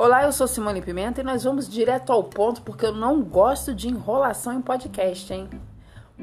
Olá, 0.00 0.22
eu 0.22 0.30
sou 0.30 0.46
Simone 0.46 0.80
Pimenta 0.80 1.20
e 1.22 1.24
nós 1.24 1.42
vamos 1.42 1.68
direto 1.68 2.12
ao 2.12 2.22
ponto 2.22 2.62
porque 2.62 2.86
eu 2.86 2.92
não 2.92 3.20
gosto 3.20 3.74
de 3.74 3.88
enrolação 3.88 4.52
em 4.52 4.62
podcast, 4.62 5.32
hein? 5.32 5.50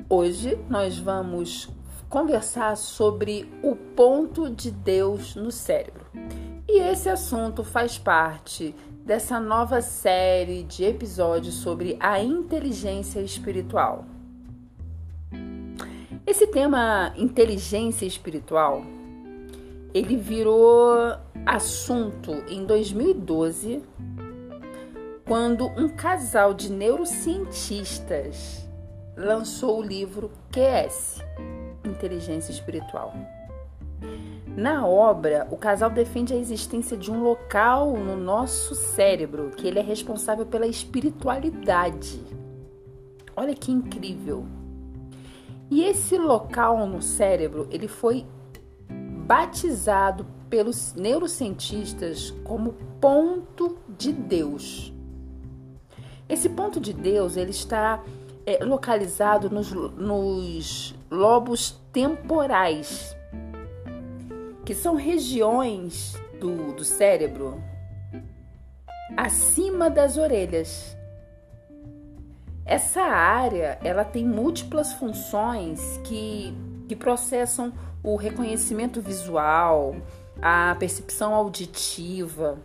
Hoje 0.07 0.57
nós 0.69 0.97
vamos 0.97 1.67
conversar 2.07 2.77
sobre 2.77 3.51
o 3.61 3.75
ponto 3.75 4.49
de 4.49 4.71
Deus 4.71 5.35
no 5.35 5.51
cérebro. 5.51 6.05
E 6.65 6.79
esse 6.79 7.09
assunto 7.09 7.65
faz 7.65 7.97
parte 7.97 8.73
dessa 9.03 9.41
nova 9.41 9.81
série 9.81 10.63
de 10.63 10.85
episódios 10.85 11.55
sobre 11.55 11.97
a 11.99 12.23
inteligência 12.23 13.19
espiritual. 13.19 14.05
Esse 16.25 16.47
tema 16.47 17.11
inteligência 17.17 18.05
espiritual 18.05 18.85
ele 19.95 20.17
virou 20.17 21.15
assunto 21.45 22.33
em 22.49 22.65
2012, 22.65 23.81
quando 25.25 25.67
um 25.67 25.87
casal 25.87 26.53
de 26.53 26.69
neurocientistas 26.69 28.67
lançou 29.15 29.79
o 29.79 29.81
livro 29.81 30.29
QS 30.51 31.23
Inteligência 31.85 32.51
Espiritual. 32.51 33.13
Na 34.57 34.85
obra, 34.85 35.47
o 35.49 35.55
casal 35.55 35.89
defende 35.89 36.33
a 36.33 36.37
existência 36.37 36.97
de 36.97 37.09
um 37.09 37.23
local 37.23 37.95
no 37.95 38.17
nosso 38.17 38.75
cérebro 38.75 39.51
que 39.51 39.65
ele 39.65 39.79
é 39.79 39.81
responsável 39.81 40.45
pela 40.45 40.67
espiritualidade. 40.67 42.21
Olha 43.33 43.55
que 43.55 43.71
incrível! 43.71 44.45
E 45.71 45.83
esse 45.85 46.17
local 46.17 46.85
no 46.85 47.01
cérebro, 47.01 47.65
ele 47.71 47.87
foi 47.87 48.25
batizado 49.25 50.25
pelos 50.49 50.93
neurocientistas 50.93 52.31
como 52.43 52.73
ponto 53.01 53.77
de 53.97 54.13
Deus. 54.13 54.93
Esse 56.29 56.47
ponto 56.49 56.79
de 56.79 56.93
Deus 56.93 57.35
ele 57.35 57.51
está 57.51 58.03
é, 58.45 58.63
localizado 58.63 59.49
nos, 59.49 59.71
nos 59.71 60.95
lobos 61.09 61.79
temporais, 61.91 63.15
que 64.63 64.73
são 64.73 64.95
regiões 64.95 66.15
do, 66.39 66.73
do 66.73 66.83
cérebro 66.83 67.61
acima 69.17 69.89
das 69.89 70.17
orelhas. 70.17 70.95
Essa 72.65 73.01
área 73.01 73.79
ela 73.83 74.03
tem 74.03 74.25
múltiplas 74.25 74.93
funções 74.93 75.99
que, 76.03 76.53
que 76.87 76.95
processam 76.95 77.71
o 78.05 78.15
reconhecimento 78.15 79.01
visual, 79.01 79.95
a 80.39 80.75
percepção 80.77 81.33
auditiva. 81.33 82.59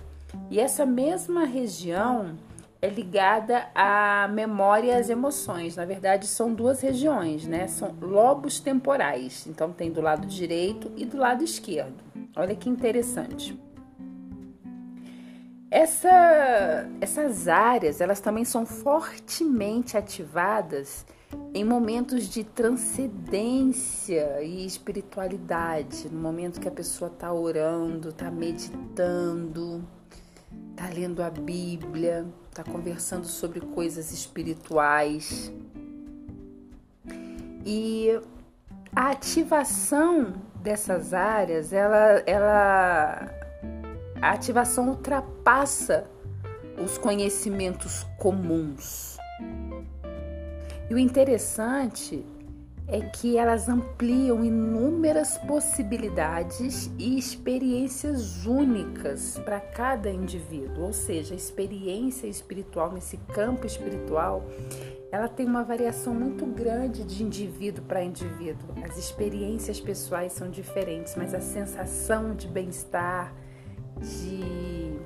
E 0.50 0.60
essa 0.60 0.84
mesma 0.84 1.46
região 1.46 2.36
é 2.82 2.88
ligada 2.88 3.66
à 3.74 4.28
memória 4.28 4.92
e 4.92 4.94
às 4.94 5.08
emoções. 5.08 5.76
Na 5.76 5.86
verdade, 5.86 6.26
são 6.26 6.52
duas 6.52 6.82
regiões, 6.82 7.46
né? 7.46 7.66
São 7.66 7.96
lobos 8.02 8.60
temporais. 8.60 9.46
Então, 9.46 9.72
tem 9.72 9.90
do 9.90 10.02
lado 10.02 10.26
direito 10.26 10.92
e 10.94 11.06
do 11.06 11.16
lado 11.16 11.42
esquerdo. 11.42 11.96
Olha 12.36 12.54
que 12.54 12.68
interessante. 12.68 13.58
Essa, 15.70 16.86
essas 17.00 17.48
áreas, 17.48 18.00
elas 18.00 18.20
também 18.20 18.44
são 18.44 18.66
fortemente 18.66 19.96
ativadas 19.96 21.06
em 21.52 21.64
momentos 21.64 22.28
de 22.28 22.44
transcendência 22.44 24.40
e 24.42 24.64
espiritualidade, 24.64 26.08
no 26.08 26.20
momento 26.20 26.60
que 26.60 26.68
a 26.68 26.70
pessoa 26.70 27.10
está 27.10 27.32
orando, 27.32 28.10
está 28.10 28.30
meditando, 28.30 29.84
está 30.70 30.88
lendo 30.94 31.22
a 31.22 31.30
Bíblia, 31.30 32.24
está 32.48 32.62
conversando 32.62 33.26
sobre 33.26 33.60
coisas 33.60 34.12
espirituais. 34.12 35.52
E 37.66 38.20
a 38.94 39.10
ativação 39.10 40.34
dessas 40.54 41.12
áreas, 41.12 41.72
ela, 41.72 42.22
ela, 42.26 43.28
a 44.22 44.30
ativação 44.30 44.88
ultrapassa 44.88 46.08
os 46.82 46.96
conhecimentos 46.96 48.06
comuns 48.18 49.19
e 50.90 50.94
o 50.94 50.98
interessante 50.98 52.26
é 52.88 53.00
que 53.00 53.38
elas 53.38 53.68
ampliam 53.68 54.44
inúmeras 54.44 55.38
possibilidades 55.38 56.90
e 56.98 57.16
experiências 57.16 58.44
únicas 58.44 59.38
para 59.44 59.60
cada 59.60 60.10
indivíduo, 60.10 60.86
ou 60.86 60.92
seja, 60.92 61.32
a 61.32 61.36
experiência 61.36 62.26
espiritual 62.26 62.90
nesse 62.92 63.16
campo 63.32 63.64
espiritual, 63.64 64.44
ela 65.12 65.28
tem 65.28 65.46
uma 65.46 65.62
variação 65.62 66.12
muito 66.12 66.44
grande 66.44 67.04
de 67.04 67.22
indivíduo 67.22 67.84
para 67.84 68.02
indivíduo. 68.02 68.74
As 68.82 68.98
experiências 68.98 69.78
pessoais 69.78 70.32
são 70.32 70.50
diferentes, 70.50 71.14
mas 71.14 71.32
a 71.32 71.40
sensação 71.40 72.34
de 72.34 72.48
bem-estar, 72.48 73.32
de 74.00 74.98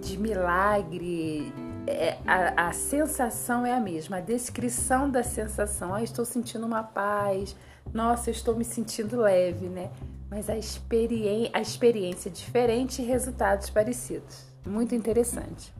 de 0.00 0.18
milagre, 0.18 1.52
é, 1.90 2.18
a, 2.26 2.68
a, 2.68 2.72
sensação 2.72 3.66
é 3.66 3.72
a 3.72 3.80
mesma, 3.80 4.18
a 4.18 4.20
descrição 4.20 5.10
da 5.10 5.22
sensação. 5.22 5.94
Ah, 5.94 6.02
estou 6.02 6.24
sentindo 6.24 6.66
uma 6.66 6.82
paz, 6.82 7.56
nossa, 7.92 8.30
estou 8.30 8.54
me 8.54 8.64
sentindo 8.64 9.20
leve, 9.20 9.68
né? 9.68 9.90
Mas 10.30 10.48
a, 10.48 10.56
experi 10.56 11.50
a 11.52 11.60
experiência 11.60 12.28
é 12.28 12.32
diferente 12.32 13.02
e 13.02 13.04
resultados 13.04 13.70
parecidos. 13.70 14.44
Muito 14.64 14.94
interessante. 14.94 15.72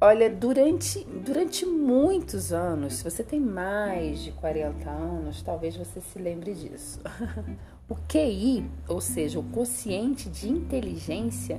Olha, 0.00 0.30
durante, 0.30 1.04
durante 1.04 1.66
muitos 1.66 2.52
anos, 2.52 2.94
se 2.94 3.04
você 3.04 3.24
tem 3.24 3.40
mais 3.40 4.20
de 4.20 4.30
40 4.30 4.88
anos, 4.88 5.42
talvez 5.42 5.76
você 5.76 6.00
se 6.00 6.18
lembre 6.18 6.54
disso. 6.54 7.00
O 7.90 7.96
QI, 8.06 8.70
ou 8.86 9.00
seja, 9.00 9.38
o 9.40 9.42
quociente 9.42 10.28
de 10.28 10.46
inteligência, 10.46 11.58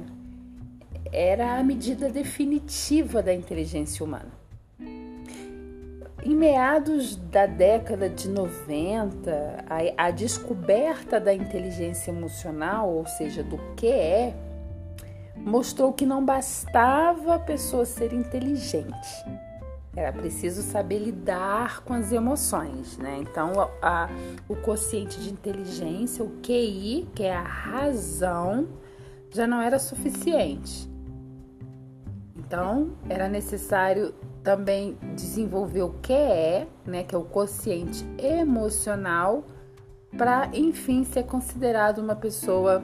era 1.12 1.58
a 1.58 1.64
medida 1.64 2.10
definitiva 2.10 3.22
da 3.22 3.34
inteligência 3.34 4.06
humana. 4.06 4.40
Em 6.22 6.36
meados 6.36 7.16
da 7.16 7.46
década 7.46 8.10
de 8.10 8.28
90, 8.28 9.66
a, 9.98 10.08
a 10.08 10.12
descoberta 10.12 11.20
da 11.20 11.34
inteligência 11.34 12.12
emocional, 12.12 12.90
ou 12.90 13.08
seja, 13.08 13.42
do 13.42 13.58
que 13.76 13.88
é, 13.88 14.36
mostrou 15.38 15.94
que 15.94 16.06
não 16.06 16.24
bastava 16.24 17.36
a 17.36 17.40
pessoa 17.40 17.86
ser 17.86 18.12
inteligente. 18.12 19.26
Era 19.96 20.12
preciso 20.12 20.62
saber 20.62 21.00
lidar 21.00 21.82
com 21.84 21.94
as 21.94 22.12
emoções, 22.12 22.98
né? 22.98 23.18
Então, 23.22 23.54
a, 23.60 23.70
a, 23.82 24.10
o 24.48 24.56
quociente 24.58 25.20
de 25.20 25.32
inteligência, 25.32 26.24
o 26.24 26.30
QI, 26.42 27.08
que 27.16 27.24
é 27.24 27.34
a 27.34 27.42
razão, 27.42 28.68
já 29.32 29.48
não 29.48 29.62
era 29.62 29.80
suficiente. 29.80 30.90
Então, 32.36 32.92
era 33.08 33.28
necessário 33.28 34.14
também 34.44 34.98
desenvolver 35.16 35.84
o 35.84 35.94
que 36.02 36.14
é, 36.14 36.68
né, 36.86 37.04
que 37.04 37.14
é 37.14 37.18
o 37.18 37.24
quociente 37.24 38.06
emocional, 38.18 39.44
para 40.18 40.50
enfim 40.54 41.04
ser 41.04 41.24
considerado 41.24 42.00
uma 42.00 42.16
pessoa 42.16 42.84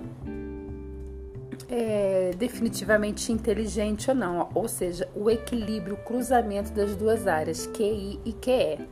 é, 1.68 2.32
definitivamente 2.38 3.32
inteligente 3.32 4.10
ou 4.10 4.16
não, 4.16 4.50
ou 4.54 4.68
seja, 4.68 5.08
o 5.16 5.30
equilíbrio, 5.30 5.96
o 5.96 5.98
cruzamento 5.98 6.72
das 6.72 6.96
duas 6.96 7.26
áreas, 7.26 7.66
QI 7.68 8.20
e 8.24 8.34
QE. 8.34 8.88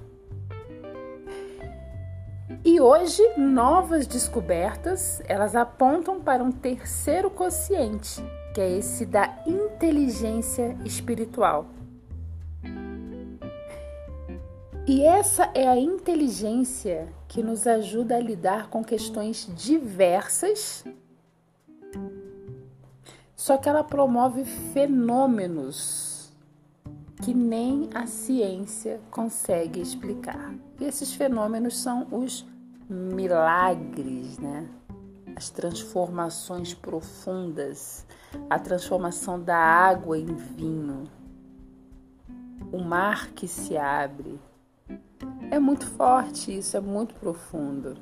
E 2.65 2.79
hoje, 2.79 3.21
novas 3.37 4.07
descobertas, 4.07 5.21
elas 5.25 5.53
apontam 5.53 6.21
para 6.21 6.41
um 6.41 6.49
terceiro 6.49 7.29
quociente, 7.29 8.23
que 8.55 8.61
é 8.61 8.77
esse 8.77 9.05
da 9.05 9.37
inteligência 9.45 10.77
espiritual. 10.85 11.65
E 14.87 15.03
essa 15.03 15.51
é 15.53 15.67
a 15.67 15.77
inteligência 15.77 17.09
que 17.27 17.43
nos 17.43 17.67
ajuda 17.67 18.15
a 18.15 18.21
lidar 18.21 18.69
com 18.69 18.81
questões 18.81 19.45
diversas, 19.57 20.85
só 23.35 23.57
que 23.57 23.67
ela 23.67 23.83
promove 23.83 24.45
fenômenos 24.45 26.13
que 27.21 27.33
nem 27.33 27.89
a 27.93 28.05
ciência 28.05 29.01
consegue 29.09 29.81
explicar. 29.81 30.53
E 30.79 30.83
esses 30.85 31.13
fenômenos 31.13 31.77
são 31.77 32.07
os 32.11 32.52
milagres, 32.89 34.37
né? 34.37 34.69
As 35.35 35.49
transformações 35.49 36.73
profundas 36.73 38.05
a 38.49 38.59
transformação 38.59 39.39
da 39.39 39.57
água 39.57 40.17
em 40.17 40.25
vinho, 40.25 41.03
o 42.71 42.79
mar 42.79 43.29
que 43.31 43.47
se 43.47 43.77
abre. 43.77 44.39
É 45.51 45.59
muito 45.59 45.85
forte 45.85 46.57
isso, 46.57 46.75
é 46.75 46.79
muito 46.79 47.13
profundo. 47.15 47.97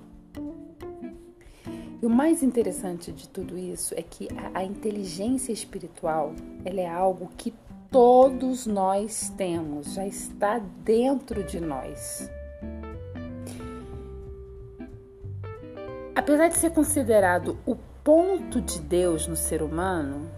E 2.01 2.05
o 2.05 2.09
mais 2.09 2.41
interessante 2.41 3.11
de 3.11 3.29
tudo 3.29 3.57
isso 3.57 3.93
é 3.95 4.01
que 4.01 4.27
a, 4.53 4.63
inteligência 4.63 5.51
espiritual 5.51 6.33
ela 6.65 6.79
é 6.79 6.89
algo 6.89 7.29
que 7.37 7.53
todos 7.91 8.65
nós 8.65 9.31
temos, 9.37 9.93
já 9.93 10.07
está 10.07 10.57
dentro 10.57 11.43
de 11.43 11.59
nós. 11.59 12.29
Apesar 16.31 16.47
de 16.47 16.59
ser 16.59 16.69
considerado 16.69 17.57
o 17.65 17.75
ponto 17.75 18.61
de 18.61 18.79
Deus 18.79 19.27
no 19.27 19.35
ser 19.35 19.61
humano, 19.61 20.31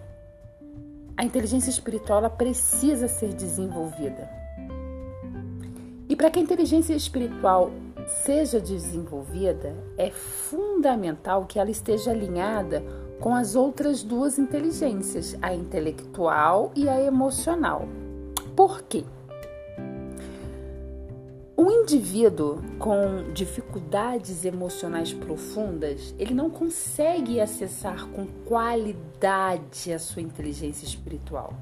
a 1.15 1.23
inteligência 1.23 1.69
espiritual 1.69 2.27
precisa 2.31 3.07
ser 3.07 3.31
desenvolvida. 3.31 4.27
E 6.09 6.15
para 6.15 6.31
que 6.31 6.39
a 6.39 6.41
inteligência 6.41 6.95
espiritual 6.95 7.69
seja 8.07 8.59
desenvolvida, 8.59 9.75
é 9.95 10.09
fundamental 10.09 11.45
que 11.45 11.59
ela 11.59 11.69
esteja 11.69 12.09
alinhada 12.09 12.83
com 13.19 13.35
as 13.35 13.55
outras 13.55 14.01
duas 14.01 14.39
inteligências, 14.39 15.37
a 15.43 15.53
intelectual 15.53 16.71
e 16.75 16.89
a 16.89 16.99
emocional. 16.99 17.87
Por 18.55 18.81
quê? 18.81 19.03
Um 21.63 21.83
indivíduo 21.83 22.61
com 22.77 23.31
dificuldades 23.33 24.43
emocionais 24.43 25.13
profundas, 25.13 26.13
ele 26.19 26.33
não 26.33 26.49
consegue 26.49 27.39
acessar 27.39 28.05
com 28.09 28.27
qualidade 28.45 29.93
a 29.93 29.97
sua 29.97 30.21
inteligência 30.21 30.85
espiritual. 30.85 31.53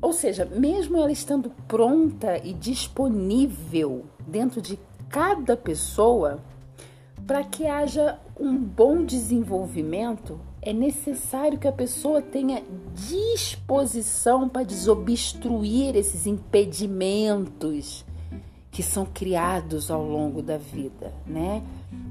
Ou 0.00 0.12
seja, 0.12 0.44
mesmo 0.44 0.98
ela 0.98 1.10
estando 1.10 1.50
pronta 1.66 2.38
e 2.46 2.54
disponível 2.54 4.04
dentro 4.24 4.62
de 4.62 4.78
cada 5.08 5.56
pessoa, 5.56 6.38
para 7.26 7.42
que 7.42 7.66
haja 7.66 8.20
um 8.38 8.56
bom 8.56 9.04
desenvolvimento, 9.04 10.38
é 10.62 10.72
necessário 10.72 11.58
que 11.58 11.66
a 11.66 11.72
pessoa 11.72 12.22
tenha 12.22 12.62
disposição 12.94 14.48
para 14.48 14.62
desobstruir 14.62 15.96
esses 15.96 16.24
impedimentos 16.24 18.03
que 18.74 18.82
são 18.82 19.06
criados 19.06 19.88
ao 19.88 20.02
longo 20.02 20.42
da 20.42 20.58
vida, 20.58 21.14
né? 21.24 21.62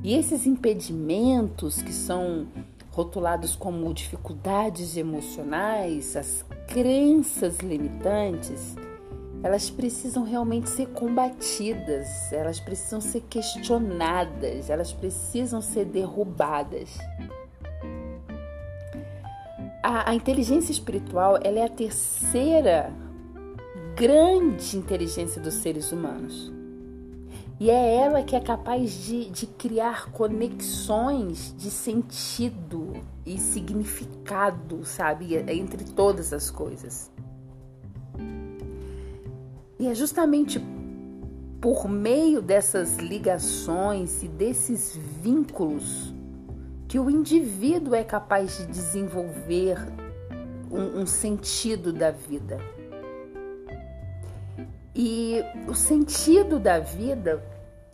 E 0.02 0.16
esses 0.16 0.48
impedimentos 0.48 1.82
que 1.82 1.92
são 1.92 2.48
rotulados 2.90 3.54
como 3.54 3.94
dificuldades 3.94 4.96
emocionais, 4.96 6.16
as 6.16 6.46
crenças 6.70 7.58
limitantes, 7.58 8.78
elas 9.44 9.70
precisam 9.70 10.24
realmente 10.24 10.70
ser 10.70 10.88
combatidas, 10.88 12.32
elas 12.32 12.62
precisam 12.62 13.02
ser 13.02 13.20
questionadas, 13.30 14.70
elas 14.70 14.94
precisam 14.94 15.62
ser 15.62 15.84
derrubadas. 15.84 16.98
A, 19.84 20.12
a 20.12 20.16
inteligência 20.16 20.72
espiritual 20.72 21.38
ela 21.44 21.60
é 21.60 21.66
a 21.66 21.70
terceira 21.70 22.90
grande 23.96 24.78
inteligência 24.78 25.42
dos 25.42 25.56
seres 25.56 25.92
humanos. 25.92 26.53
E 27.60 27.70
é 27.70 27.96
ela 27.96 28.24
que 28.24 28.36
é 28.36 28.40
capaz 28.40 28.92
de, 29.06 29.30
de 29.30 29.46
criar 29.46 30.12
conexões 30.12 31.54
de 31.58 31.70
sentido 31.70 32.94
e 33.26 33.38
significado, 33.38 34.84
sabe, 34.84 35.36
entre 35.36 35.84
todas 35.84 36.34
as 36.34 36.50
coisas. 36.50 37.12
E 39.80 39.88
é 39.88 39.94
justamente 39.94 40.62
por 41.62 41.88
meio 41.88 42.42
dessas 42.42 42.98
ligações 42.98 44.24
e 44.24 44.28
desses 44.28 44.98
vínculos 45.22 46.14
que 46.88 47.00
o 47.00 47.10
indivíduo 47.10 47.96
é 47.96 48.04
capaz 48.04 48.58
de 48.58 48.66
desenvolver 48.68 49.78
um, 50.70 51.02
um 51.02 51.06
sentido 51.06 51.94
da 51.94 52.12
vida. 52.12 52.58
E 54.96 55.44
o 55.68 55.74
sentido 55.74 56.60
da 56.60 56.80
vida, 56.80 57.44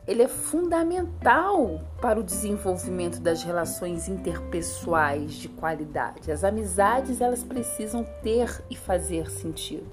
ele 0.06 0.24
é 0.24 0.28
fundamental 0.28 1.82
para 2.02 2.20
o 2.20 2.24
desenvolvimento 2.24 3.20
das 3.20 3.44
relações 3.44 4.10
interpessoais 4.10 5.34
de 5.34 5.48
qualidade. 5.48 6.32
As 6.32 6.44
amizades, 6.44 7.22
elas 7.22 7.44
precisam 7.44 8.04
ter 8.22 8.64
e 8.70 8.76
fazer 8.76 9.30
sentido. 9.30 9.88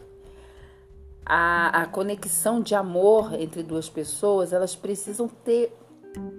A, 1.24 1.82
a 1.82 1.86
conexão 1.86 2.60
de 2.60 2.74
amor 2.74 3.34
entre 3.34 3.62
duas 3.62 3.88
pessoas, 3.88 4.52
elas 4.52 4.74
precisam 4.74 5.28
ter, 5.28 5.76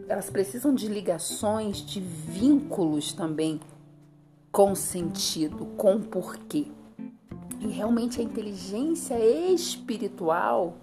elas 0.09 0.29
precisam 0.29 0.73
de 0.73 0.87
ligações, 0.87 1.77
de 1.77 1.99
vínculos 1.99 3.13
também 3.13 3.59
com 4.51 4.73
sentido, 4.73 5.65
com 5.77 6.01
porquê. 6.01 6.71
E 7.59 7.67
realmente 7.67 8.21
a 8.21 8.23
inteligência 8.23 9.17
espiritual, 9.51 10.77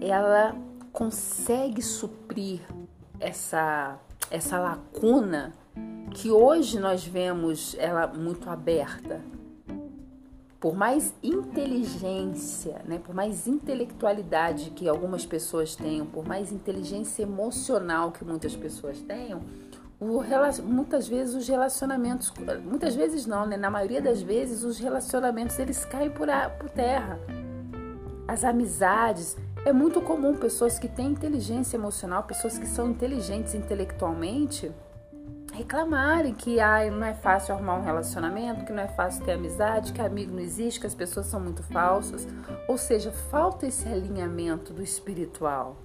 ela 0.00 0.56
consegue 0.92 1.82
suprir 1.82 2.60
essa 3.20 3.98
essa 4.30 4.58
lacuna 4.58 5.52
que 6.10 6.30
hoje 6.30 6.78
nós 6.80 7.04
vemos 7.04 7.76
ela 7.78 8.06
muito 8.06 8.48
aberta. 8.48 9.20
Por 10.58 10.74
mais 10.74 11.14
inteligência, 11.22 12.82
né, 12.86 12.98
por 12.98 13.14
mais 13.14 13.46
intelectualidade 13.46 14.70
que 14.70 14.88
algumas 14.88 15.24
pessoas 15.24 15.76
tenham, 15.76 16.06
por 16.06 16.26
mais 16.26 16.50
inteligência 16.50 17.22
emocional 17.22 18.10
que 18.10 18.24
muitas 18.24 18.56
pessoas 18.56 19.00
tenham, 19.02 19.42
o, 19.98 20.22
muitas 20.62 21.08
vezes 21.08 21.34
os 21.34 21.48
relacionamentos, 21.48 22.32
muitas 22.64 22.94
vezes 22.94 23.26
não, 23.26 23.46
né? 23.46 23.56
Na 23.56 23.70
maioria 23.70 24.02
das 24.02 24.20
vezes 24.20 24.62
os 24.62 24.78
relacionamentos 24.78 25.58
eles 25.58 25.84
caem 25.84 26.10
por, 26.10 26.28
a, 26.28 26.50
por 26.50 26.68
terra. 26.68 27.18
As 28.28 28.44
amizades, 28.44 29.36
é 29.64 29.72
muito 29.72 30.00
comum 30.00 30.34
pessoas 30.34 30.78
que 30.78 30.88
têm 30.88 31.08
inteligência 31.08 31.76
emocional, 31.76 32.24
pessoas 32.24 32.58
que 32.58 32.66
são 32.66 32.90
inteligentes 32.90 33.54
intelectualmente, 33.54 34.70
reclamarem 35.52 36.34
que 36.34 36.60
ah, 36.60 36.90
não 36.90 37.04
é 37.04 37.14
fácil 37.14 37.54
arrumar 37.54 37.76
um 37.76 37.82
relacionamento, 37.82 38.64
que 38.64 38.72
não 38.72 38.82
é 38.82 38.88
fácil 38.88 39.24
ter 39.24 39.32
amizade, 39.32 39.92
que 39.92 40.00
amigo 40.00 40.32
não 40.32 40.40
existe, 40.40 40.78
que 40.78 40.86
as 40.86 40.94
pessoas 40.94 41.26
são 41.26 41.40
muito 41.40 41.62
falsas. 41.62 42.28
Ou 42.68 42.76
seja, 42.76 43.10
falta 43.10 43.66
esse 43.66 43.88
alinhamento 43.88 44.72
do 44.72 44.82
espiritual. 44.82 45.76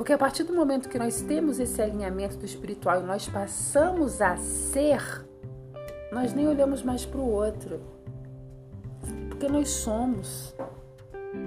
Porque 0.00 0.14
a 0.14 0.18
partir 0.18 0.44
do 0.44 0.54
momento 0.54 0.88
que 0.88 0.98
nós 0.98 1.20
temos 1.20 1.60
esse 1.60 1.82
alinhamento 1.82 2.38
do 2.38 2.46
espiritual 2.46 3.02
e 3.02 3.04
nós 3.04 3.28
passamos 3.28 4.22
a 4.22 4.34
ser, 4.38 4.98
nós 6.10 6.32
nem 6.32 6.48
olhamos 6.48 6.82
mais 6.82 7.04
para 7.04 7.20
o 7.20 7.30
outro. 7.30 7.82
Porque 9.28 9.46
nós 9.46 9.68
somos, 9.68 10.54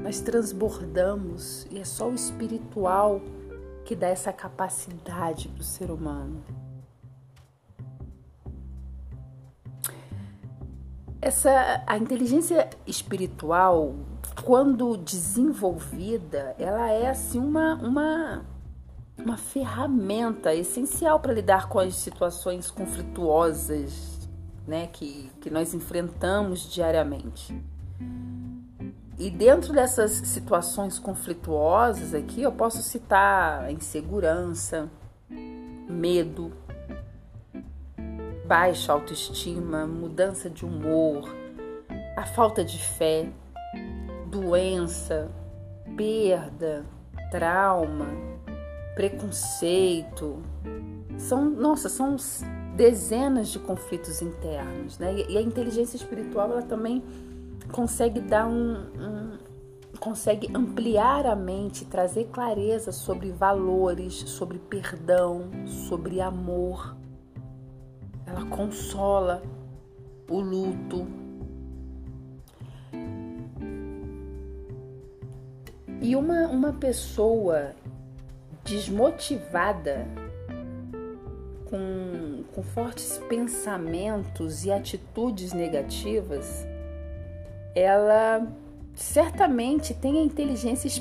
nós 0.03 0.19
transbordamos 0.19 1.65
e 1.71 1.79
é 1.79 1.83
só 1.83 2.07
o 2.07 2.13
espiritual 2.13 3.21
que 3.83 3.95
dá 3.95 4.09
essa 4.09 4.31
capacidade 4.31 5.47
para 5.47 5.61
o 5.61 5.63
ser 5.63 5.89
humano. 5.89 6.43
Essa 11.19 11.83
a 11.87 11.97
inteligência 11.97 12.69
espiritual 12.85 13.95
quando 14.43 14.97
desenvolvida, 14.97 16.55
ela 16.59 16.91
é 16.91 17.09
assim 17.09 17.39
uma, 17.39 17.75
uma, 17.75 18.45
uma 19.17 19.37
ferramenta 19.37 20.53
essencial 20.53 21.19
para 21.19 21.33
lidar 21.33 21.69
com 21.69 21.79
as 21.79 21.95
situações 21.95 22.69
conflituosas 22.69 24.29
né, 24.67 24.87
que, 24.87 25.31
que 25.39 25.49
nós 25.49 25.73
enfrentamos 25.73 26.69
diariamente. 26.71 27.57
E 29.17 29.29
dentro 29.29 29.71
dessas 29.73 30.11
situações 30.11 30.99
conflituosas 30.99 32.13
aqui, 32.13 32.41
eu 32.41 32.51
posso 32.51 32.81
citar 32.81 33.71
insegurança, 33.71 34.89
medo, 35.87 36.51
baixa 38.45 38.91
autoestima, 38.91 39.85
mudança 39.85 40.49
de 40.49 40.65
humor, 40.65 41.33
a 42.17 42.25
falta 42.25 42.65
de 42.65 42.79
fé, 42.79 43.29
doença, 44.33 45.29
perda, 45.95 46.83
trauma, 47.29 48.07
preconceito. 48.95 50.41
São, 51.17 51.45
nossa, 51.45 51.87
são 51.87 52.15
dezenas 52.75 53.49
de 53.49 53.59
conflitos 53.59 54.21
internos, 54.21 54.97
né? 54.97 55.13
E 55.29 55.37
a 55.37 55.41
inteligência 55.41 55.95
espiritual 55.95 56.51
ela 56.51 56.63
também 56.63 57.03
consegue 57.71 58.19
dar 58.19 58.47
um, 58.47 58.73
um 58.73 59.37
consegue 59.99 60.49
ampliar 60.53 61.25
a 61.25 61.35
mente, 61.35 61.85
trazer 61.85 62.25
clareza 62.25 62.91
sobre 62.91 63.31
valores, 63.31 64.13
sobre 64.13 64.57
perdão, 64.57 65.49
sobre 65.87 66.19
amor. 66.19 66.97
Ela 68.25 68.43
consola 68.47 69.41
o 70.29 70.41
luto, 70.41 71.07
E 76.03 76.17
uma, 76.17 76.47
uma 76.47 76.73
pessoa 76.73 77.71
desmotivada, 78.65 80.05
com, 81.69 82.43
com 82.53 82.61
fortes 82.61 83.17
pensamentos 83.29 84.65
e 84.65 84.71
atitudes 84.71 85.53
negativas, 85.53 86.67
ela 87.73 88.45
certamente 88.93 89.93
tem 89.93 90.19
a 90.19 90.23
inteligência, 90.23 90.91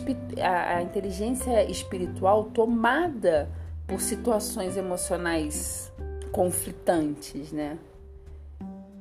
a, 0.41 0.81
inteligência 0.81 1.69
espiritual 1.69 2.45
tomada 2.45 3.51
por 3.89 4.01
situações 4.01 4.77
emocionais 4.77 5.93
conflitantes, 6.31 7.51
né? 7.51 7.77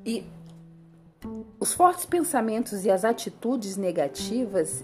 E 0.03 0.25
os 1.59 1.73
fortes 1.73 2.07
pensamentos 2.07 2.85
e 2.85 2.89
as 2.89 3.05
atitudes 3.05 3.77
negativas 3.77 4.83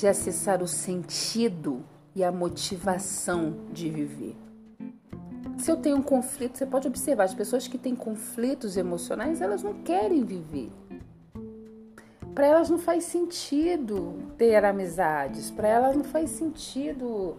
de 0.00 0.08
acessar 0.08 0.62
o 0.62 0.66
sentido 0.66 1.84
e 2.12 2.24
a 2.24 2.32
motivação 2.32 3.54
de 3.70 3.88
viver. 3.88 4.34
Se 5.58 5.70
eu 5.70 5.76
tenho 5.76 5.98
um 5.98 6.02
conflito, 6.02 6.58
você 6.58 6.66
pode 6.66 6.88
observar, 6.88 7.22
as 7.22 7.34
pessoas 7.34 7.68
que 7.68 7.78
têm 7.78 7.94
conflitos 7.94 8.76
emocionais, 8.76 9.40
elas 9.40 9.62
não 9.62 9.74
querem 9.82 10.24
viver. 10.24 10.72
Para 12.34 12.46
elas 12.46 12.68
não 12.68 12.78
faz 12.78 13.04
sentido 13.04 14.18
ter 14.36 14.64
amizades, 14.64 15.52
para 15.52 15.68
elas 15.68 15.94
não 15.94 16.02
faz 16.02 16.30
sentido 16.30 17.36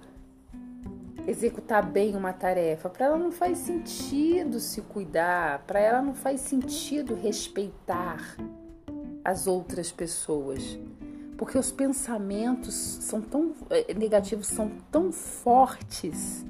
executar 1.27 1.85
bem 1.85 2.15
uma 2.15 2.31
tarefa, 2.31 2.89
para 2.89 3.07
ela 3.07 3.17
não 3.17 3.31
faz 3.31 3.57
sentido 3.57 4.57
se 4.59 4.81
cuidar, 4.83 5.63
para 5.67 5.81
ela 5.81 6.01
não 6.01 6.13
faz 6.13 6.39
sentido 6.39 7.13
respeitar 7.13 8.37
as 9.25 9.47
outras 9.47 9.91
pessoas. 9.91 10.79
Porque 11.41 11.57
os 11.57 11.71
pensamentos 11.71 12.75
são 12.75 13.19
tão 13.19 13.55
eh, 13.71 13.95
negativos, 13.95 14.45
são 14.45 14.69
tão 14.91 15.11
fortes 15.11 16.45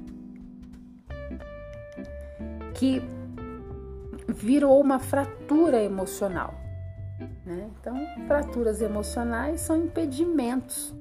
que 2.74 3.00
virou 4.28 4.78
uma 4.78 4.98
fratura 4.98 5.82
emocional. 5.82 6.52
Né? 7.46 7.70
Então, 7.80 7.96
fraturas 8.26 8.82
emocionais 8.82 9.62
são 9.62 9.82
impedimentos 9.82 10.94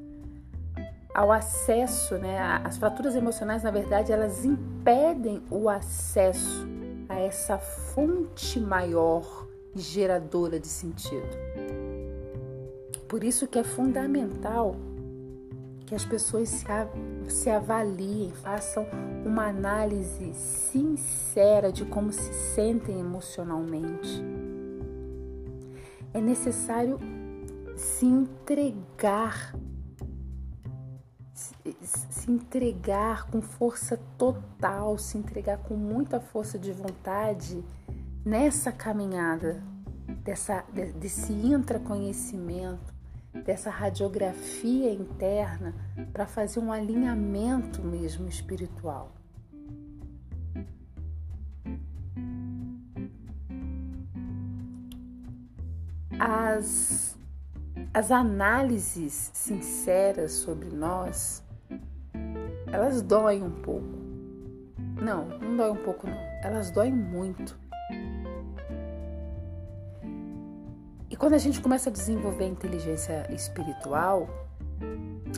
ao 1.13 1.29
acesso, 1.29 2.17
né? 2.17 2.39
As 2.63 2.77
fraturas 2.77 3.13
emocionais, 3.13 3.63
na 3.63 3.71
verdade, 3.71 4.13
elas 4.13 4.45
impedem 4.45 5.43
o 5.49 5.67
acesso 5.67 6.65
a 7.09 7.19
essa 7.19 7.57
fonte 7.57 8.57
maior 8.57 9.49
geradora 9.75 10.57
de 10.61 10.67
sentido. 10.67 11.50
Por 13.11 13.25
isso 13.25 13.45
que 13.45 13.59
é 13.59 13.63
fundamental 13.65 14.77
que 15.85 15.93
as 15.93 16.05
pessoas 16.05 16.47
se, 16.47 16.65
se 17.27 17.49
avaliem, 17.49 18.31
façam 18.35 18.87
uma 19.25 19.47
análise 19.47 20.33
sincera 20.33 21.73
de 21.73 21.83
como 21.83 22.13
se 22.13 22.33
sentem 22.33 23.01
emocionalmente. 23.01 24.23
É 26.13 26.21
necessário 26.21 26.97
se 27.75 28.05
entregar 28.05 29.53
se 31.75 32.31
entregar 32.31 33.29
com 33.29 33.41
força 33.41 33.99
total, 34.17 34.97
se 34.97 35.17
entregar 35.17 35.57
com 35.57 35.75
muita 35.75 36.21
força 36.21 36.57
de 36.57 36.71
vontade 36.71 37.61
nessa 38.23 38.71
caminhada 38.71 39.61
dessa, 40.23 40.63
desse 40.95 41.33
intraconhecimento, 41.33 43.00
dessa 43.43 43.69
radiografia 43.69 44.91
interna 44.91 45.73
para 46.11 46.25
fazer 46.25 46.59
um 46.59 46.71
alinhamento 46.71 47.81
mesmo 47.81 48.27
espiritual. 48.27 49.11
As 56.19 57.17
as 57.93 58.09
análises 58.09 59.31
sinceras 59.33 60.31
sobre 60.31 60.69
nós, 60.69 61.43
elas 62.71 63.01
doem 63.01 63.43
um 63.43 63.51
pouco. 63.51 63.99
Não, 65.01 65.25
não 65.39 65.57
dói 65.57 65.71
um 65.71 65.83
pouco 65.83 66.07
não. 66.07 66.17
Elas 66.41 66.71
doem 66.71 66.93
muito. 66.93 67.59
E 71.11 71.15
quando 71.17 71.33
a 71.33 71.37
gente 71.37 71.59
começa 71.59 71.89
a 71.89 71.91
desenvolver 71.91 72.45
a 72.45 72.47
inteligência 72.47 73.27
espiritual, 73.33 74.29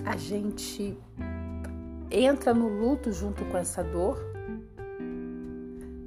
a 0.06 0.16
gente 0.16 0.96
entra 2.12 2.54
no 2.54 2.68
luto 2.68 3.12
junto 3.12 3.44
com 3.46 3.58
essa 3.58 3.84
dor, 3.84 4.20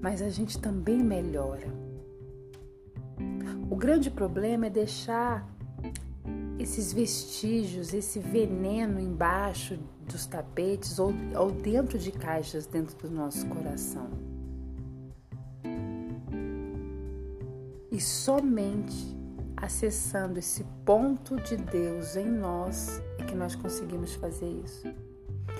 mas 0.00 0.22
a 0.22 0.30
gente 0.30 0.56
também 0.60 1.02
melhora. 1.02 1.66
O 3.68 3.74
grande 3.74 4.08
problema 4.08 4.66
é 4.66 4.70
deixar 4.70 5.44
esses 6.60 6.92
vestígios, 6.92 7.92
esse 7.92 8.20
veneno 8.20 9.00
embaixo 9.00 9.76
dos 10.08 10.26
tapetes 10.26 11.00
ou, 11.00 11.12
ou 11.36 11.50
dentro 11.50 11.98
de 11.98 12.12
caixas 12.12 12.66
dentro 12.66 12.96
do 12.96 13.12
nosso 13.12 13.44
coração. 13.48 14.08
E 17.90 18.00
somente 18.00 19.15
acessando 19.56 20.38
esse 20.38 20.64
ponto 20.84 21.36
de 21.36 21.56
Deus 21.56 22.16
em 22.16 22.26
nós 22.26 23.00
é 23.18 23.24
que 23.24 23.34
nós 23.34 23.54
conseguimos 23.54 24.14
fazer 24.14 24.48
isso. 24.64 24.86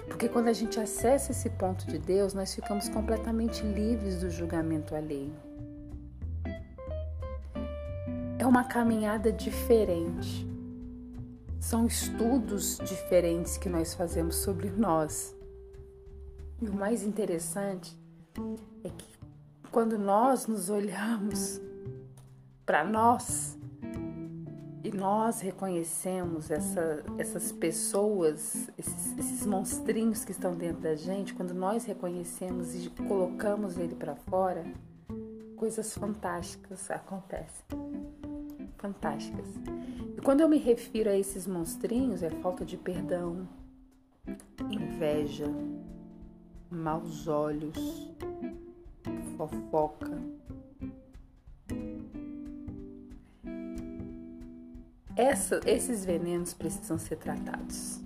Porque 0.07 0.29
quando 0.29 0.49
a 0.49 0.53
gente 0.53 0.79
acessa 0.79 1.33
esse 1.33 1.51
ponto 1.51 1.87
de 1.87 1.99
Deus, 1.99 2.35
nós 2.35 2.55
ficamos 2.55 2.89
completamente 2.89 3.63
livres 3.63 4.21
do 4.21 4.31
julgamento 4.31 4.95
alheio. 4.95 5.35
É 8.39 8.47
uma 8.47 8.65
caminhada 8.65 9.33
diferente. 9.33 10.47
São 11.59 11.87
estudos 11.87 12.79
diferentes 12.79 13.57
que 13.57 13.69
nós 13.69 13.95
fazemos 13.95 14.37
sobre 14.37 14.71
nós. 14.71 15.35
E 16.61 16.69
o 16.69 16.75
mais 16.75 17.03
interessante 17.03 17.99
é 18.85 18.89
que 18.89 19.17
quando 19.71 19.99
nós 19.99 20.47
nos 20.47 20.71
olhamos 20.71 21.61
para 22.65 22.85
nós 22.85 23.59
e 24.87 24.97
nós 24.97 25.41
reconhecemos 25.41 26.49
essa, 26.49 27.03
essas 27.19 27.51
pessoas, 27.51 28.71
esses, 28.79 29.19
esses 29.19 29.45
monstrinhos 29.45 30.25
que 30.25 30.31
estão 30.31 30.55
dentro 30.55 30.83
da 30.83 30.95
gente, 30.95 31.35
quando 31.35 31.53
nós 31.53 31.85
reconhecemos 31.85 32.73
e 32.73 32.89
colocamos 32.91 33.79
ele 33.79 33.97
para 33.97 34.15
fora, 34.15 34.65
coisas 35.57 35.93
fantásticas 35.93 36.89
acontecem. 36.89 37.65
Fantásticas. 38.79 39.49
E 40.17 40.21
quando 40.21 40.43
eu 40.43 40.49
me 40.49 40.59
refiro 40.59 41.11
a 41.11 41.17
esses 41.17 41.49
monstrinhos, 41.49 42.23
é 42.23 42.31
falta 42.31 42.65
de 42.65 42.77
perdão, 42.77 43.49
inveja, 44.71 45.53
maus 46.71 47.27
olhos, 47.27 48.15
fofoca. 49.37 50.36
Essa, 55.17 55.61
esses 55.65 56.05
venenos 56.05 56.53
precisam 56.53 56.99
ser 56.99 57.17
tratados. 57.17 58.01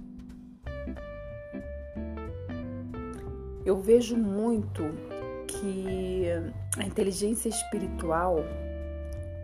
Eu 3.67 3.81
vejo 3.81 4.17
muito 4.17 4.83
que 5.47 6.27
a 6.79 6.85
inteligência 6.85 7.49
espiritual 7.49 8.39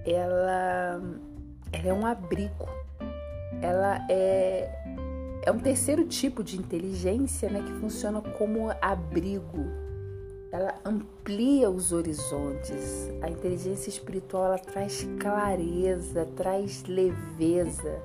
ela 0.05 1.01
ela 1.73 1.89
é 1.89 1.93
um 1.93 2.07
abrigo. 2.07 2.69
Ela 3.61 4.07
é, 4.09 4.71
é 5.45 5.51
um 5.51 5.59
terceiro 5.59 6.07
tipo 6.07 6.43
de 6.43 6.59
inteligência 6.59 7.51
né, 7.51 7.63
que 7.63 7.73
funciona 7.81 8.21
como 8.21 8.71
abrigo. 8.81 9.86
Ela 10.57 10.75
amplia 10.87 11.69
os 11.69 11.93
horizontes. 11.93 13.11
A 13.21 13.29
inteligência 13.29 13.91
espiritual 13.91 14.47
ela 14.47 14.59
traz 14.59 15.07
clareza, 15.21 16.27
traz 16.35 16.83
leveza. 16.85 18.01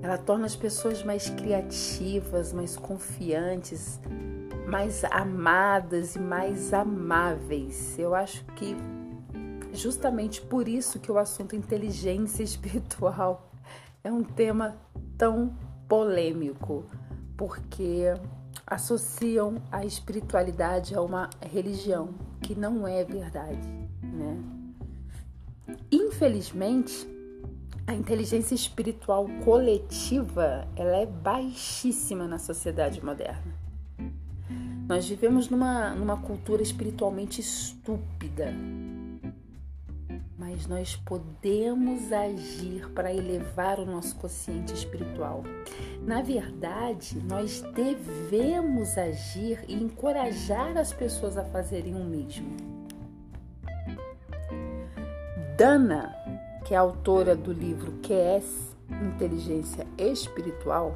Ela 0.00 0.16
torna 0.16 0.46
as 0.46 0.56
pessoas 0.56 1.02
mais 1.02 1.28
criativas, 1.28 2.50
mais 2.54 2.78
confiantes, 2.78 4.00
mais 4.66 5.04
amadas 5.04 6.16
e 6.16 6.18
mais 6.18 6.72
amáveis. 6.72 7.98
Eu 7.98 8.14
acho 8.14 8.42
que 8.54 8.74
justamente 9.74 10.40
por 10.40 10.66
isso 10.66 10.98
que 10.98 11.12
o 11.12 11.18
assunto 11.18 11.54
inteligência 11.54 12.40
espiritual 12.42 13.52
é 14.02 14.10
um 14.10 14.24
tema 14.24 14.78
tão 15.18 15.54
polêmico, 15.86 16.86
porque 17.36 18.14
associam 18.66 19.62
a 19.70 19.84
espiritualidade 19.84 20.94
a 20.94 21.00
uma 21.00 21.30
religião 21.40 22.14
que 22.40 22.54
não 22.54 22.86
é 22.86 23.04
verdade, 23.04 23.68
né? 24.02 24.38
Infelizmente, 25.90 27.06
a 27.86 27.94
inteligência 27.94 28.54
espiritual 28.54 29.28
coletiva 29.44 30.66
ela 30.74 30.96
é 30.96 31.06
baixíssima 31.06 32.26
na 32.26 32.38
sociedade 32.38 33.04
moderna. 33.04 33.54
Nós 34.88 35.08
vivemos 35.08 35.48
numa, 35.48 35.94
numa 35.94 36.16
cultura 36.16 36.62
espiritualmente 36.62 37.40
estúpida, 37.40 38.52
nós 40.64 40.94
podemos 40.94 42.12
agir 42.12 42.88
para 42.94 43.12
elevar 43.12 43.80
o 43.80 43.84
nosso 43.84 44.14
consciente 44.14 44.72
espiritual. 44.72 45.42
Na 46.02 46.22
verdade, 46.22 47.20
nós 47.28 47.62
devemos 47.74 48.96
agir 48.96 49.64
e 49.66 49.74
encorajar 49.74 50.78
as 50.78 50.92
pessoas 50.92 51.36
a 51.36 51.44
fazerem 51.44 51.96
o 51.96 52.04
mesmo. 52.04 52.46
Dana, 55.56 56.14
que 56.64 56.74
é 56.74 56.76
autora 56.76 57.34
do 57.34 57.52
livro 57.52 57.92
QS 58.02 58.76
Inteligência 59.02 59.84
Espiritual, 59.98 60.94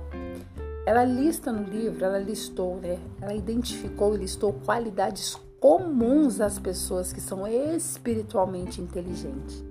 ela 0.86 1.04
lista 1.04 1.52
no 1.52 1.62
livro, 1.62 2.04
ela 2.04 2.18
listou, 2.18 2.76
né? 2.76 2.98
Ela 3.20 3.34
identificou 3.34 4.14
e 4.14 4.18
listou 4.18 4.52
qualidades 4.64 5.38
comuns 5.60 6.40
às 6.40 6.58
pessoas 6.58 7.12
que 7.12 7.20
são 7.20 7.46
espiritualmente 7.46 8.80
inteligentes. 8.80 9.62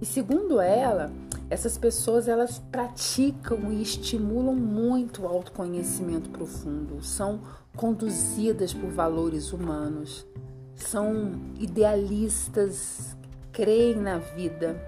E 0.00 0.06
segundo 0.06 0.58
ela, 0.58 1.12
essas 1.50 1.76
pessoas 1.76 2.26
elas 2.26 2.58
praticam 2.58 3.70
e 3.70 3.82
estimulam 3.82 4.56
muito 4.56 5.22
o 5.22 5.26
autoconhecimento 5.26 6.30
profundo, 6.30 7.02
são 7.02 7.40
conduzidas 7.76 8.72
por 8.72 8.90
valores 8.90 9.52
humanos, 9.52 10.26
são 10.74 11.32
idealistas, 11.58 13.14
creem 13.52 13.96
na 13.96 14.18
vida, 14.18 14.80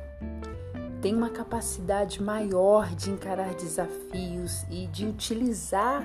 têm 1.02 1.14
uma 1.14 1.28
capacidade 1.28 2.22
maior 2.22 2.88
de 2.94 3.10
encarar 3.10 3.54
desafios 3.54 4.64
e 4.70 4.86
de 4.86 5.04
utilizar 5.04 6.02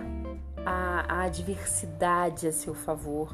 a, 0.65 1.05
a 1.07 1.23
adversidade 1.23 2.45
a 2.45 2.51
seu 2.51 2.73
favor 2.73 3.33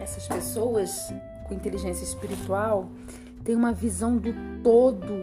essas 0.00 0.26
pessoas 0.26 1.12
com 1.46 1.54
inteligência 1.54 2.04
espiritual 2.04 2.88
têm 3.44 3.54
uma 3.54 3.72
visão 3.72 4.16
do 4.16 4.32
todo, 4.62 5.14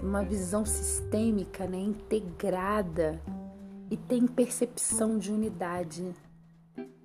uma 0.00 0.22
visão 0.22 0.64
sistêmica, 0.64 1.66
né, 1.66 1.78
integrada 1.78 3.20
e 3.90 3.96
têm 3.96 4.26
percepção 4.26 5.18
de 5.18 5.30
unidade. 5.30 6.14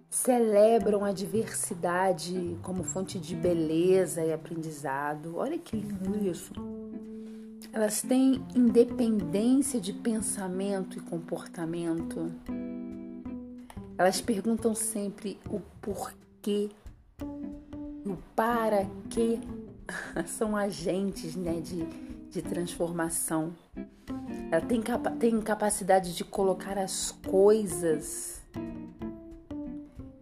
Celebram 0.10 1.04
a 1.04 1.12
diversidade 1.12 2.58
como 2.64 2.84
fonte 2.84 3.20
de 3.20 3.36
beleza 3.36 4.24
e 4.24 4.32
aprendizado. 4.32 5.36
Olha 5.36 5.58
que 5.58 5.76
lindo 5.76 6.26
isso. 6.26 6.54
Elas 7.74 8.02
têm 8.02 8.44
independência 8.56 9.82
de 9.82 9.92
pensamento 9.92 10.98
e 10.98 11.02
comportamento. 11.02 12.32
Elas 13.98 14.22
perguntam 14.22 14.74
sempre 14.74 15.40
o 15.50 15.60
porquê 15.82 16.70
o 18.12 18.18
para 18.36 18.86
que 19.10 19.40
são 20.26 20.56
agentes 20.56 21.36
né, 21.36 21.60
de, 21.62 21.86
de 22.30 22.42
transformação. 22.42 23.54
Ela 24.52 24.62
tem, 24.62 24.82
capa 24.82 25.12
tem 25.12 25.42
capacidade 25.42 26.16
de 26.16 26.24
colocar 26.24 26.78
as 26.78 27.12
coisas 27.12 28.42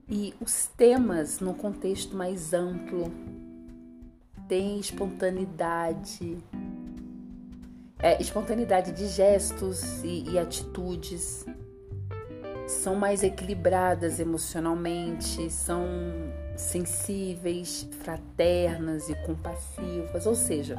e 0.10 0.34
os 0.40 0.68
temas 0.78 1.40
no 1.40 1.54
contexto 1.54 2.16
mais 2.16 2.54
amplo. 2.54 3.12
Tem 4.48 4.80
espontaneidade, 4.80 6.38
é, 8.00 8.22
espontaneidade 8.22 8.92
de 8.92 9.08
gestos 9.08 10.04
e, 10.04 10.30
e 10.30 10.40
atitudes. 10.40 11.46
São 12.68 12.96
mais 12.96 13.24
equilibradas 13.24 14.20
emocionalmente, 14.20 15.52
são 15.52 15.86
sensíveis, 16.56 17.88
fraternas 18.02 19.10
e 19.10 19.16
compassivas, 19.26 20.26
ou 20.26 20.36
seja, 20.36 20.78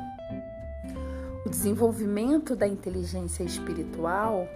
o 1.45 1.49
desenvolvimento 1.49 2.57
da 2.57 2.67
inteligência 2.67 3.45
espiritual, 3.45 4.49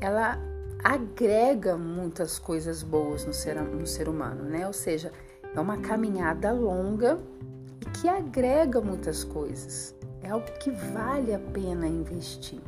ela 0.00 0.38
agrega 0.82 1.76
muitas 1.76 2.38
coisas 2.38 2.82
boas 2.82 3.24
no 3.24 3.32
ser, 3.32 3.60
no 3.60 3.86
ser 3.86 4.08
humano, 4.08 4.44
né? 4.44 4.66
Ou 4.66 4.72
seja, 4.72 5.12
é 5.54 5.60
uma 5.60 5.78
caminhada 5.78 6.52
longa 6.52 7.18
e 7.80 7.84
que 7.90 8.08
agrega 8.08 8.80
muitas 8.80 9.24
coisas. 9.24 9.94
É 10.22 10.30
algo 10.30 10.46
que 10.58 10.70
vale 10.70 11.34
a 11.34 11.38
pena 11.38 11.86
investir. 11.86 12.60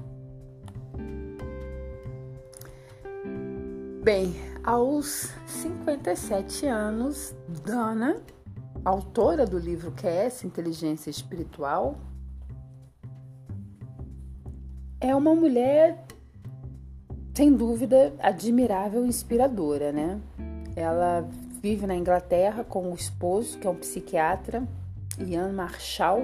Bem, 4.07 4.37
aos 4.62 5.33
57 5.49 6.64
anos, 6.64 7.35
Dana, 7.64 8.23
autora 8.85 9.45
do 9.45 9.59
livro 9.59 9.90
QS 9.90 10.45
Inteligência 10.45 11.11
Espiritual, 11.11 11.97
é 15.01 15.12
uma 15.12 15.35
mulher, 15.35 16.07
sem 17.35 17.53
dúvida, 17.53 18.14
admirável 18.21 19.05
e 19.05 19.09
inspiradora, 19.09 19.90
né? 19.90 20.21
Ela 20.77 21.29
vive 21.61 21.85
na 21.85 21.97
Inglaterra 21.97 22.62
com 22.62 22.92
o 22.92 22.95
esposo, 22.95 23.59
que 23.59 23.66
é 23.66 23.71
um 23.71 23.75
psiquiatra, 23.75 24.62
Ian 25.19 25.51
Marshall, 25.51 26.23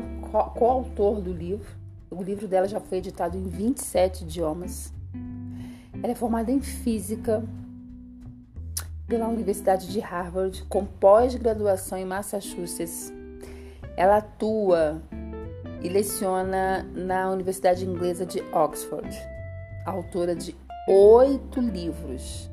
coautor 0.54 1.20
do 1.20 1.32
livro. 1.32 1.68
O 2.12 2.22
livro 2.22 2.46
dela 2.46 2.68
já 2.68 2.78
foi 2.78 2.98
editado 2.98 3.36
em 3.36 3.42
27 3.42 4.22
idiomas. 4.22 4.92
Ela 6.00 6.12
é 6.12 6.14
formada 6.14 6.52
em 6.52 6.60
física, 6.60 7.42
pela 9.12 9.28
Universidade 9.28 9.88
de 9.88 10.00
Harvard, 10.00 10.64
com 10.70 10.86
pós-graduação 10.86 11.98
em 11.98 12.04
Massachusetts. 12.06 13.12
Ela 13.94 14.16
atua 14.16 15.02
e 15.82 15.88
leciona 15.90 16.82
na 16.94 17.30
Universidade 17.30 17.84
Inglesa 17.84 18.24
de 18.24 18.40
Oxford, 18.54 19.14
autora 19.84 20.34
de 20.34 20.56
oito 20.88 21.60
livros. 21.60 22.50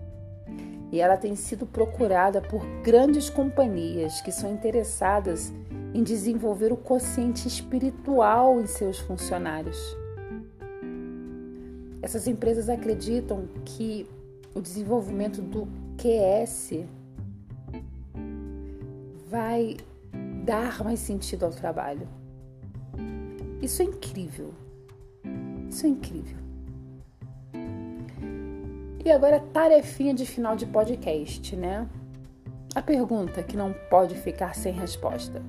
E 0.91 0.99
ela 0.99 1.15
tem 1.15 1.33
sido 1.33 1.65
procurada 1.65 2.41
por 2.41 2.65
grandes 2.83 3.29
companhias 3.29 4.19
que 4.19 4.31
são 4.33 4.51
interessadas 4.51 5.53
em 5.93 6.03
desenvolver 6.03 6.73
o 6.73 6.77
consciente 6.77 7.47
espiritual 7.47 8.59
em 8.59 8.67
seus 8.67 8.99
funcionários. 8.99 9.79
Essas 12.01 12.27
empresas 12.27 12.67
acreditam 12.67 13.47
que 13.63 14.05
o 14.53 14.61
desenvolvimento 14.61 15.41
do 15.41 15.67
QS 15.97 16.85
vai 19.27 19.77
dar 20.43 20.83
mais 20.83 20.99
sentido 20.99 21.45
ao 21.45 21.51
trabalho. 21.51 22.07
Isso 23.61 23.81
é 23.81 23.85
incrível. 23.85 24.53
Isso 25.69 25.85
é 25.85 25.89
incrível. 25.89 26.37
E 29.03 29.11
agora, 29.11 29.39
tarefinha 29.39 30.13
de 30.13 30.25
final 30.25 30.55
de 30.55 30.65
podcast, 30.65 31.55
né? 31.55 31.87
A 32.75 32.81
pergunta 32.81 33.41
que 33.43 33.55
não 33.55 33.73
pode 33.89 34.15
ficar 34.15 34.55
sem 34.55 34.73
resposta: 34.73 35.41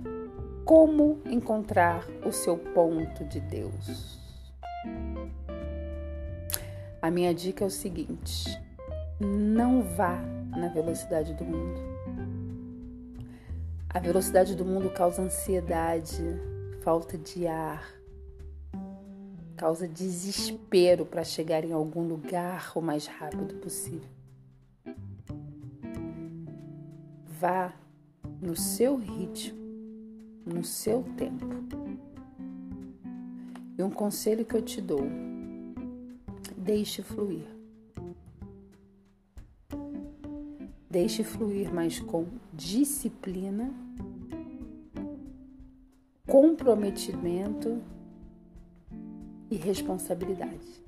Como 0.64 1.20
encontrar 1.26 2.06
o 2.24 2.32
seu 2.32 2.56
ponto 2.56 3.24
de 3.24 3.40
Deus? 3.40 4.18
A 7.02 7.10
minha 7.10 7.34
dica 7.34 7.64
é 7.64 7.66
o 7.66 7.70
seguinte 7.70 8.60
não 9.20 9.82
vá 9.82 10.18
na 10.56 10.68
velocidade 10.68 11.34
do 11.34 11.44
mundo. 11.44 11.78
A 13.88 13.98
velocidade 13.98 14.54
do 14.54 14.64
mundo 14.64 14.88
causa 14.90 15.20
ansiedade, 15.20 16.22
falta 16.82 17.18
de 17.18 17.46
ar, 17.46 17.86
causa 19.56 19.86
desespero 19.86 21.04
para 21.04 21.22
chegar 21.22 21.64
em 21.64 21.72
algum 21.72 22.06
lugar 22.06 22.72
o 22.74 22.80
mais 22.80 23.06
rápido 23.06 23.56
possível. 23.56 24.08
Vá 27.26 27.74
no 28.40 28.56
seu 28.56 28.96
ritmo, 28.96 29.58
no 30.46 30.64
seu 30.64 31.02
tempo. 31.16 31.46
E 33.76 33.82
um 33.82 33.90
conselho 33.90 34.44
que 34.44 34.54
eu 34.54 34.62
te 34.62 34.80
dou: 34.80 35.06
deixe 36.56 37.02
fluir. 37.02 37.59
Deixe 40.90 41.22
fluir, 41.22 41.72
mas 41.72 42.00
com 42.00 42.26
disciplina, 42.52 43.72
comprometimento 46.26 47.80
e 49.48 49.54
responsabilidade. 49.54 50.84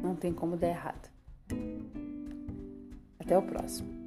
Não 0.00 0.14
tem 0.14 0.32
como 0.32 0.56
dar 0.56 0.68
errado. 0.68 1.10
Até 3.18 3.36
o 3.36 3.42
próximo. 3.42 3.99